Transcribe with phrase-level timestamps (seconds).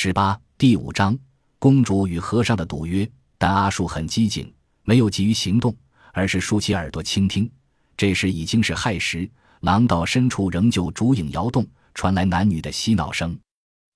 [0.00, 1.18] 十八第五章，
[1.58, 3.10] 公主与和尚的赌约。
[3.36, 5.76] 但阿树很机警，没有急于行动，
[6.12, 7.50] 而是竖起耳朵倾听。
[7.96, 9.28] 这时已经是亥时，
[9.62, 13.36] 廊道深处仍旧烛影摇动，传来男女的嬉闹声，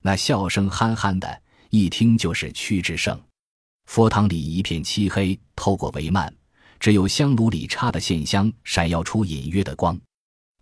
[0.02, 3.16] 那笑声憨憨的，一听就是屈之胜。
[3.86, 6.28] 佛堂里一片漆黑，透过帷幔，
[6.80, 9.96] 只有香炉里插的线香闪耀出隐约的光。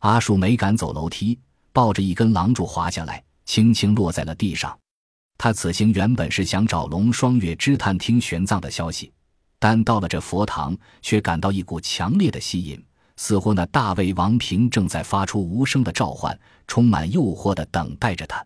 [0.00, 1.38] 阿树没敢走楼梯，
[1.72, 4.78] 抱着一根廊柱滑下来，轻轻落在了地上。
[5.42, 9.10] 他此行原本是想找龙双月之探听玄奘的消息，
[9.58, 12.84] 但到了这佛堂，却感到一股强烈的吸引，
[13.16, 18.44] 似乎那大魏王平正在发出无声的召唤，充满诱惑的等待着他。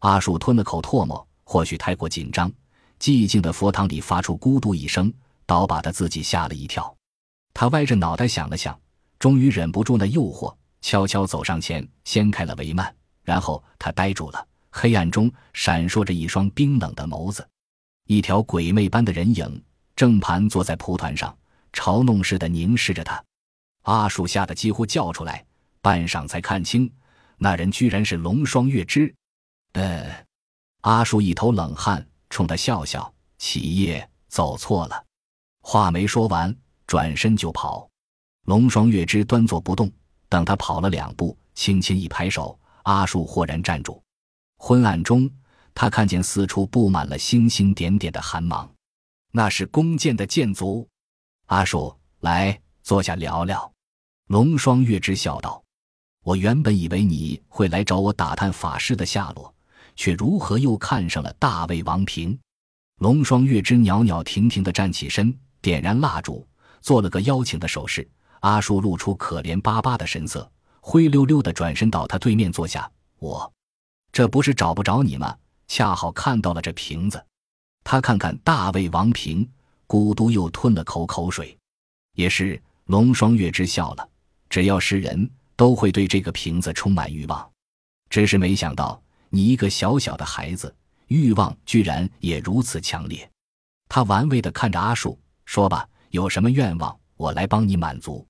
[0.00, 2.52] 阿树吞了口唾沫，或许太过紧张，
[3.00, 5.10] 寂静的佛堂里发出咕嘟一声，
[5.46, 6.94] 倒把他自己吓了一跳。
[7.54, 8.78] 他歪着脑袋想了想，
[9.18, 12.92] 终于忍不住那诱惑，悄悄走上前，掀开了帷幔，
[13.22, 14.46] 然后他呆住了。
[14.78, 17.48] 黑暗中闪烁着一双冰冷的眸子，
[18.08, 19.64] 一条鬼魅般的人影
[19.96, 21.34] 正盘坐在蒲团上，
[21.72, 23.24] 嘲弄似的凝视着他。
[23.84, 25.42] 阿树吓得几乎叫出来，
[25.80, 26.92] 半晌才看清，
[27.38, 29.12] 那人居然是龙双月之。
[29.72, 30.26] 呃，
[30.82, 35.04] 阿树一头冷汗，冲他笑笑：“起夜走错了。”
[35.64, 36.54] 话没说完，
[36.86, 37.88] 转身就跑。
[38.44, 39.90] 龙双月之端坐不动，
[40.28, 44.02] 等他跑了两步，轻轻一拍手，阿树豁然站住。
[44.58, 45.30] 昏暗中，
[45.74, 48.68] 他看见四处布满了星星点点的寒芒，
[49.32, 50.88] 那是弓箭的箭足。
[51.46, 53.70] 阿树，来坐下聊聊。
[54.28, 55.62] 龙双月之笑道
[56.24, 59.54] ：“我原本以为你会来找我打探法师的下落，
[59.94, 62.36] 却如何又看上了大魏王平？”
[62.98, 66.44] 龙双月之袅袅婷婷的站起身，点燃蜡烛，
[66.80, 68.08] 做了个邀请的手势。
[68.40, 70.50] 阿树露出可怜巴巴的神色，
[70.80, 72.90] 灰溜溜的转身到他对面坐下。
[73.18, 73.52] 我。
[74.16, 75.36] 这不是找不着你吗？
[75.68, 77.22] 恰好看到了这瓶子。
[77.84, 79.46] 他看看大魏王平，
[79.86, 81.54] 咕嘟又吞了口口水。
[82.14, 84.08] 也是龙双月之笑了。
[84.48, 87.46] 只要是人都会对这个瓶子充满欲望，
[88.08, 88.98] 只是没想到
[89.28, 90.74] 你一个小小的孩子，
[91.08, 93.30] 欲望居然也如此强烈。
[93.86, 98.26] 他玩味的看着阿树，说吧，有什么愿望，我来帮你满足。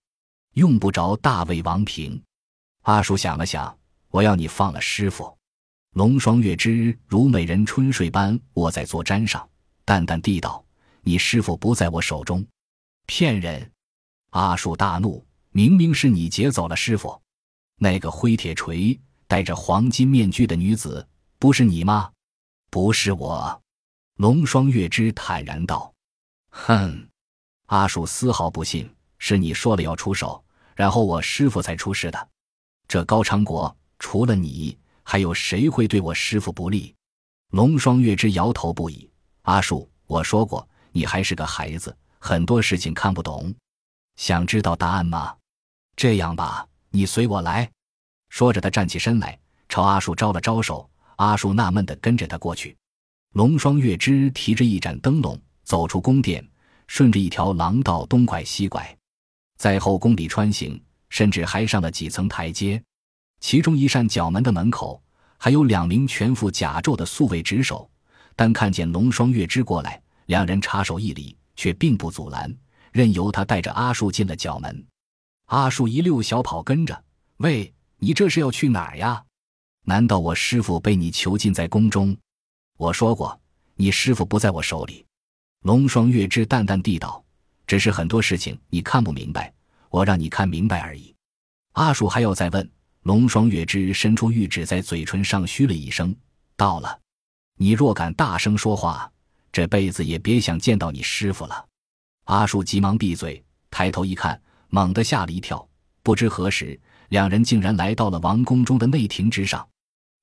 [0.55, 2.21] 用不着大魏王平。
[2.83, 3.73] 阿树想了想，
[4.11, 5.36] 我要你放了师傅。
[5.97, 9.49] 龙双月之如美人春睡般卧在坐毡上，
[9.83, 10.63] 淡淡地道
[11.01, 12.47] ：“你师傅不在我手中，
[13.07, 13.73] 骗人！”
[14.33, 17.19] 阿树大怒：“明明是你劫走了师傅，
[17.77, 21.09] 那个挥铁锤、戴着黄金面具的女子，
[21.39, 22.13] 不是你吗
[22.69, 23.63] ？”“不是我。”
[24.21, 25.91] 龙双月之坦然道。
[26.53, 27.09] “哼！”
[27.69, 28.87] 阿树丝毫不信
[29.17, 32.29] ，“是你说了要出手，然后我师傅才出事的。
[32.87, 34.77] 这高昌国除了你。”
[35.09, 36.93] 还有谁会对我师傅不利？
[37.53, 39.09] 龙双月之摇头不已。
[39.43, 43.55] 阿树，我说过，你还是个孩子，很多事情看不懂。
[44.17, 45.33] 想知道答案吗？
[45.95, 47.71] 这样吧，你随我来。
[48.31, 50.91] 说着，他站起身来，朝阿树招了招手。
[51.19, 52.77] 阿树纳闷地跟着他过去。
[53.35, 56.45] 龙双月之提着一盏灯笼，走出宫殿，
[56.89, 58.99] 顺着一条廊道东拐西拐，
[59.57, 62.83] 在后宫里穿行，甚至还上了几层台阶。
[63.41, 65.03] 其中一扇角门的门口，
[65.39, 67.89] 还有两名全副甲胄的宿卫值守。
[68.35, 72.55] 但看见龙双月之过来，两人插手一礼，却并不阻拦，
[72.93, 74.87] 任由他带着阿树进了角门。
[75.47, 77.05] 阿树一溜小跑跟着
[77.39, 79.23] ：“喂，你这是要去哪儿呀？
[79.85, 82.15] 难道我师傅被你囚禁在宫中？
[82.77, 83.41] 我说过，
[83.75, 85.07] 你师傅不在我手里。”
[85.65, 87.25] 龙双月之淡淡地道
[87.67, 89.53] ：“只是很多事情你看不明白，
[89.89, 91.15] 我让你看明白而已。”
[91.73, 92.71] 阿树还要再问。
[93.07, 96.13] 龙双月之伸出玉指，在嘴唇上嘘了一声
[96.59, 96.99] ：“到了。
[97.57, 99.09] 你若敢大声说话，
[99.53, 101.65] 这辈子也别想见到你师傅了。”
[102.27, 103.41] 阿树急忙闭嘴，
[103.71, 105.65] 抬头一看，猛地吓了一跳。
[106.03, 106.77] 不知何时，
[107.11, 109.65] 两人竟然来到了王宫中的内廷之上。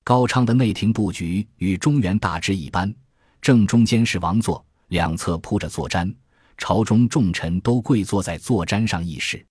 [0.03, 2.93] 高昌的内廷布局与中原大致一般，
[3.41, 6.13] 正中间是王座，两侧铺着坐毡，
[6.57, 9.41] 朝中重臣都跪坐在坐毡上议事。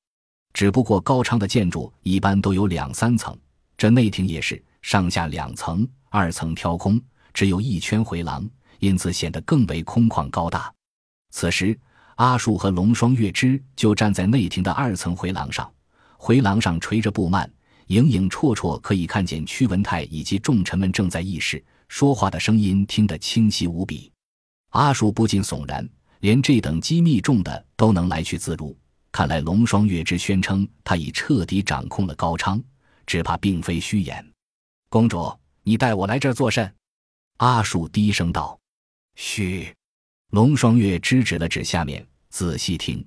[0.53, 3.37] 只不过高昌的建筑一般都有两三层，
[3.77, 7.01] 这内廷也是上下两层，二层挑空，
[7.33, 10.73] 只有一圈回廊，因此显得更为空旷高大。
[11.31, 11.79] 此时，
[12.17, 15.71] 阿树和龙双月之就站在内廷的二层回廊上，
[16.19, 17.49] 回廊上垂着布幔，
[17.87, 24.13] 影影绰绰可以看见屈文泰以及众臣们正在议事，说话的声音听得清晰无比。
[24.71, 25.89] 阿树不禁悚然，
[26.21, 28.77] 连这等机密重的都能来去自如。
[29.13, 32.61] 看来龙双月之宣称他已彻底掌控了高昌，
[33.07, 34.27] 只怕并非虚言。
[34.89, 35.31] 公主，
[35.63, 36.75] 你带我来这儿作甚？
[37.37, 38.59] 阿树低声道
[39.15, 39.73] ：“嘘。”
[40.33, 43.05] 龙双月指指了指下面，仔细听。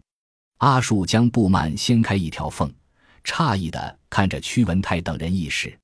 [0.59, 2.71] 阿树将布幔掀开一条缝，
[3.23, 5.75] 诧异的看着屈文泰等人议事。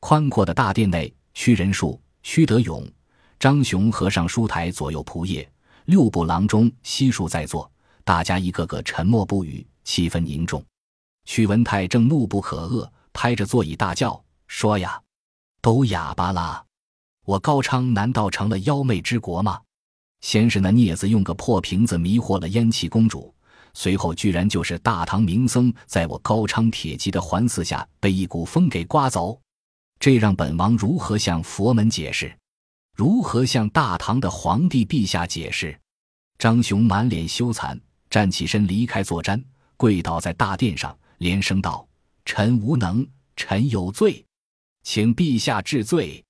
[0.00, 2.90] 宽阔的大殿内，屈仁术、屈德勇、
[3.38, 5.46] 张雄和尚书台左右仆射，
[5.84, 7.70] 六部郎中悉数在座，
[8.08, 10.64] 大家一个个沉默不语，气氛凝重。
[11.26, 14.98] 屈文泰正怒不可遏，拍着座椅大叫：“说呀，
[15.60, 16.64] 都哑巴啦！
[17.26, 19.60] 我高昌难道成了妖媚之国吗？
[20.22, 23.34] 先是那镊子用个破瓶子迷惑了燕齐公主。”
[23.76, 29.38] 随后，居然就是大唐名僧，在我高昌铁骑的环伺下，被一股风给刮走。
[30.00, 32.34] 这让本王如何向佛门解释？
[32.96, 35.78] 如何向大唐的皇帝陛下解释？
[36.38, 37.78] 张雄满脸羞惭，
[38.10, 39.42] 站起身离开坐毡，
[39.76, 41.86] 跪倒在大殿上，连声道
[42.24, 43.06] ：“臣无能，
[43.36, 44.24] 臣有罪，
[44.82, 46.24] 请陛下治罪。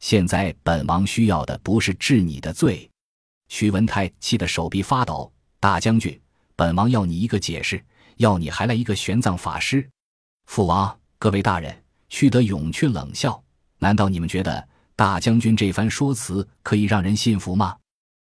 [0.00, 2.88] 现在本王需要的不是治你的罪。”
[3.48, 6.20] 徐文泰气得手臂发抖，大将军。
[6.54, 7.82] 本王要你一个解释，
[8.16, 9.88] 要你还来一个玄奘法师。
[10.46, 13.42] 父王，各位大人，屈德勇却冷笑：
[13.78, 17.76] 难道你们觉得大将军这番说辞可以让人信服吗？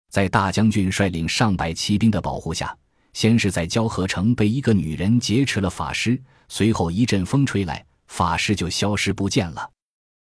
[0.10, 2.78] 在大将军率领上百骑兵的保护下，
[3.14, 9.70] 先是在交河城被一个女人劫持了法师，随后一阵风吹来，法师就消失不见了。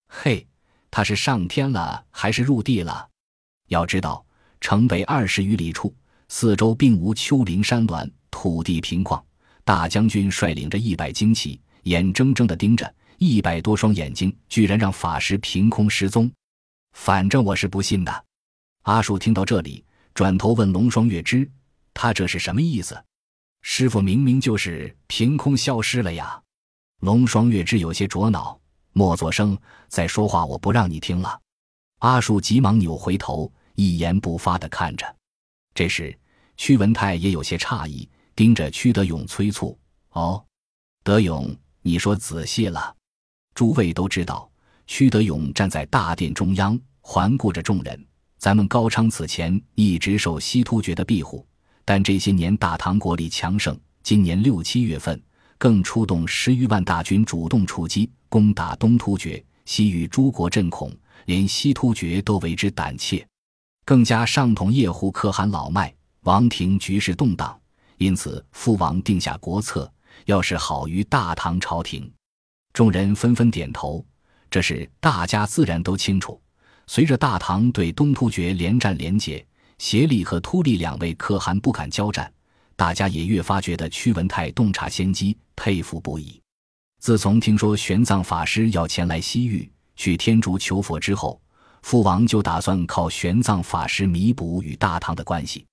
[0.08, 0.46] 嘿，
[0.90, 3.08] 他是上天了还是入地了？
[3.68, 4.24] 要知道，
[4.60, 5.94] 城北二十余里处。
[6.32, 9.20] 四周并无丘陵山峦，土地平旷。
[9.64, 16.30] 大将军率领着一百精骑，眼睁睁地盯着一百多双眼睛，居然让法师凭空失踪。
[16.92, 18.24] 反正我是不信的。
[18.82, 19.84] 阿树听到这里，
[20.14, 21.48] 转头问龙双月之
[22.02, 22.98] ：“他这是什么意思？
[23.60, 26.42] 师傅明明就是凭空消失了呀！”
[27.04, 28.58] 龙双月之有些着恼，
[28.94, 29.54] 莫作声，
[29.86, 31.38] 再说话我不让你听了。
[31.98, 35.14] 阿树急忙扭回头，一言不发地看着。
[35.74, 36.18] 这时。
[36.56, 39.78] 屈文泰也有些诧异，盯着屈德勇催促
[40.12, 40.42] ：“哦，
[41.02, 42.96] 德勇，你说仔细了。”
[43.54, 44.50] 诸位都知道，
[44.86, 48.06] 屈德勇站在大殿中央，环顾着众人。
[48.38, 51.46] 咱们高昌此前一直受西突厥的庇护，
[51.92, 55.20] 但这些年大唐国力强盛，今年六七月份
[55.58, 63.26] 更出动十余万大军主动出击，攻打东突厥，西域诸国震恐，连西突厥都为之胆怯，
[63.84, 65.92] 更加上统叶护可汗老迈。
[66.20, 67.58] 王庭局势动荡，
[67.96, 69.92] 因此父王定下国策，
[70.26, 72.08] 要是好于大唐朝廷。
[72.72, 74.06] 众人纷纷点头，
[74.48, 76.40] 这是大家自然都清楚。
[76.86, 79.44] 随着大唐对东突厥连战连捷，
[79.80, 82.30] 协力和突利两位可汗不敢交战，
[82.76, 86.38] 大家也越发觉得屈文泰洞察先机，佩服不已。
[87.00, 91.40] 自从听说玄奘法师要前来西域去天竺求佛之后，
[91.80, 95.64] 父王就打算靠玄奘法师弥补与大唐的关系。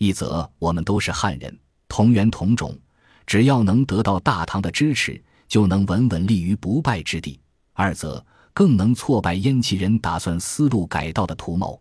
[0.00, 2.76] 一则我们都是汉人，同源同种，
[3.24, 7.38] 只要能得到大唐的支持，就能稳稳立于不败之地；
[7.72, 11.80] 二则更能挫败燕齐人打算丝路改道的图谋。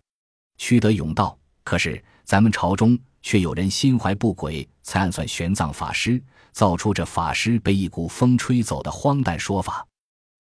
[0.60, 6.22] 屈德勇道：“可是咱们朝中却有人心怀不轨，才暗算玄奘法师，
[6.52, 9.86] 造出这法师被一股风吹走的荒诞说法。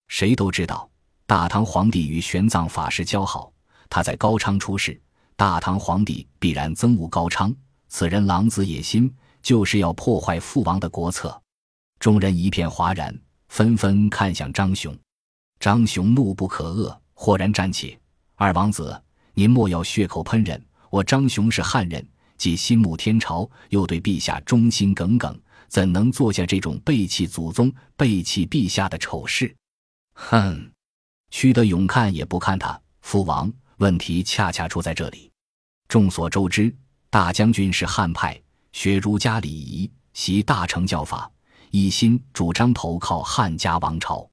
[0.07, 0.89] 谁都知道，
[1.25, 3.51] 大唐皇帝与玄奘法师交好，
[3.89, 4.99] 他在高昌出事。”
[5.35, 7.53] 大唐皇帝必然憎恶高昌，
[7.87, 9.11] 此人狼子野心，
[9.41, 11.41] 就是要破坏父王的国策。
[11.99, 14.95] 众人一片哗然，纷纷看向张雄。
[15.59, 17.97] 张雄怒不可遏，豁然站起
[18.35, 19.01] ：“二王子，
[19.33, 20.63] 您莫要血口喷人。
[20.93, 22.07] 我张雄是汉人，
[22.37, 25.35] 既心慕天朝，又对陛下忠心耿耿，
[25.67, 29.51] 怎能做下这种背弃祖宗、背弃陛下的丑事？”
[30.13, 30.71] 哼！
[31.31, 33.51] 屈德勇看也不看他，父王。
[33.77, 35.31] 问题恰恰出在这里。
[35.87, 36.71] 众所周知，
[37.09, 38.39] 大将军是汉派，
[38.71, 41.27] 学儒家礼仪，习大乘教法，
[41.71, 44.29] 一心主张投靠汉家王朝。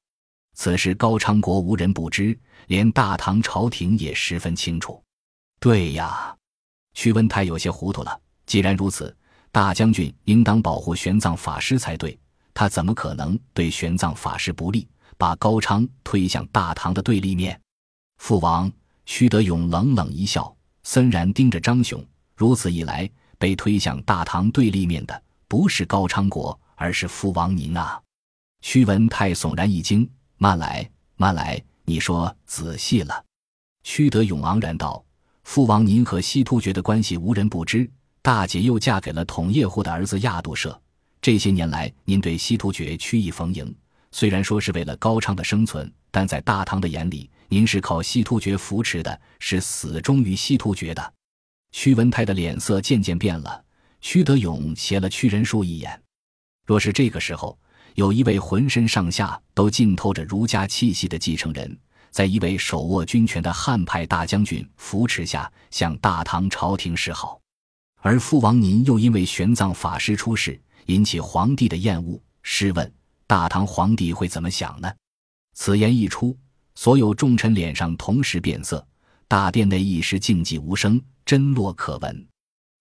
[0.53, 5.03] 此事高昌国无人不知，连大唐朝廷也十分清楚。
[5.59, 6.37] 对呀，
[6.93, 8.19] 屈文泰有些糊涂了。
[8.45, 9.15] 既然如此，
[9.51, 12.17] 大将军应当保护玄奘法师才对。
[12.53, 17.59] 他怎么可能对玄奘法师不利，把高昌推向大唐的对立面？
[18.17, 18.71] 父王。
[19.03, 22.05] 屈德勇冷冷一笑，森然盯着张雄。
[22.35, 27.99] 如此一来，被推向大唐对立面的不是高昌国，而是父王您啊！
[28.61, 33.25] 屈文泰悚然一惊：“慢来，慢来，你说仔细了。”
[33.83, 35.03] 屈德勇昂然道
[35.43, 37.89] ：“父王您和西突厥的关系无人不知，
[38.21, 40.79] 大姐又嫁给了统叶护的儿子亚度社。
[41.21, 43.75] 这些年来，您对西突厥曲意逢迎，
[44.11, 51.13] 虽然说是为了高昌的生存，但在大唐的眼里。”您是靠西突厥扶持的，是死忠于西突厥的。
[51.73, 53.61] 屈文泰的脸色渐渐变了。
[53.99, 56.01] 屈德勇斜了屈仁术一眼。
[56.65, 57.59] 若是这个时候
[57.95, 61.77] 有一位浑身上下都浸透着儒家气息的继承人，
[62.11, 67.39] 在一位手握军权的汉派大将军扶持下向大唐朝廷示好，
[68.01, 72.93] 而父王您又因为玄奘法师出事引起皇帝的厌恶，试问
[73.25, 74.91] 大唐皇帝会怎么想呢？
[75.53, 76.37] 此言一出。
[76.73, 78.85] 所有重臣脸上同时变色，
[79.27, 82.27] 大殿内一时静寂无声，真落可闻。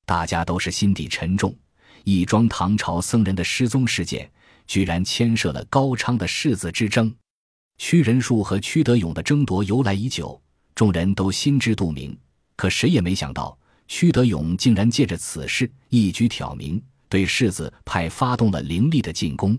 [0.06, 1.54] 大家都是心底沉重。
[2.04, 4.30] 一桩唐朝僧人的失踪事件，
[4.68, 7.12] 居然牵涉了高昌的世子之争。
[7.80, 10.38] 屈仁术和屈德勇的争夺由来已久，
[10.75, 12.16] 众人都心知肚明。
[12.54, 13.58] 可谁也没想到，
[13.88, 19.58] 屈德勇竟然借着此事一举挑明，对世子派发动了凌厉的进攻。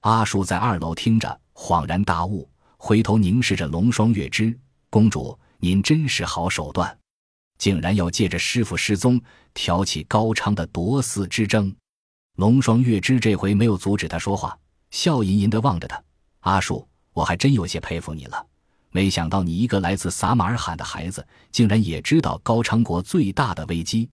[0.00, 2.48] 阿术在二楼听着，恍然大悟。
[2.78, 6.98] 回头凝视着龙双月之公主，您真是好手段，
[7.58, 9.20] 竟然要借着师傅失踪
[9.52, 11.72] 挑起高昌的夺嗣之争。
[12.36, 14.58] 龙双月之这回没有阻止他说话，
[14.90, 16.02] 笑吟吟地望着他。
[16.40, 18.46] 阿树，我还真有些佩服你了，
[18.90, 24.08] 没想到你一个来自撒马尔罕的孩子，竟然也知道高昌国最大的危机。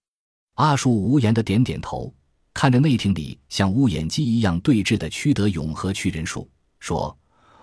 [0.55, 2.13] 阿树无言的点点头，
[2.53, 6.49] 看着内廷里像乌眼鸡一样对峙的屈德勇和屈仁术，
[6.79, 7.15] 说。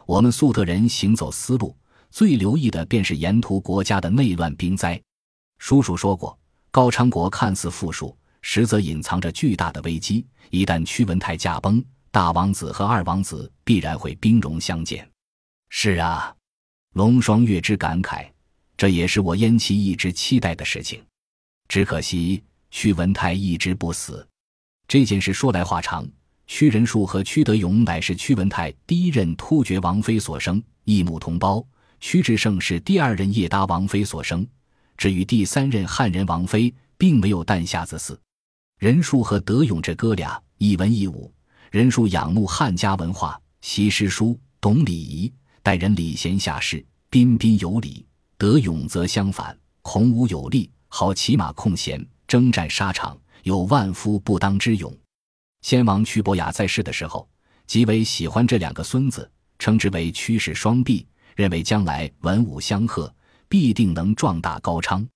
[0.06, 1.74] 我们粟特人行走丝路，
[2.10, 5.00] 最留意的便是沿途国家的内乱兵灾。
[5.56, 6.38] 叔叔说过，
[6.70, 10.26] 高昌国看似富庶，实则隐藏着巨大的危机。
[10.50, 15.08] 一旦屈文泰驾崩，大王子和二王子必然会兵戎相见。
[15.68, 16.34] 是啊，
[16.92, 18.26] 龙双月之感慨，
[18.76, 21.04] 这也是我燕齐一直期待的事情。
[21.68, 24.26] 只可惜屈文泰一直不死。
[24.86, 26.06] 这件事说来话长。
[26.46, 31.66] 屈仁术和屈德勇乃是屈文泰第一任突厥王妃所生，异母同胞。
[32.00, 34.46] 屈志胜是第二任叶达王妃所生。
[34.98, 38.14] 至于第三任汉人王妃，并没有诞下子嗣。
[38.78, 41.32] 仁术和德勇这哥俩一文一武，
[41.70, 45.32] 仁术仰慕汉家文化，习诗书，懂礼仪，
[45.64, 48.04] 待人礼贤下士，彬彬有礼；
[48.36, 54.94] 德勇则相反，孔武有力，好骑马控弦，征战沙场，有万夫不当之勇。
[55.62, 57.26] 先王屈伯雅在世的时候，
[57.66, 59.28] 极为喜欢这两个孙子，
[59.58, 63.10] 称之为屈氏双璧，认为将来文武相和，
[63.48, 65.08] 必定能壮大高昌。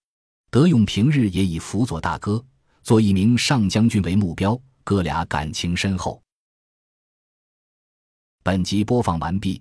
[0.49, 2.43] 德勇平日也以辅佐大哥，
[2.83, 6.23] 做一名上将军为目标，哥俩感情深厚。
[8.43, 9.61] 本集播放完毕，